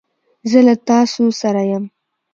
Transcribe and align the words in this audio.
زه 0.49 0.59
له 0.67 0.75
تاسو 0.89 1.23
سره 1.41 1.61
یم. 1.71 1.83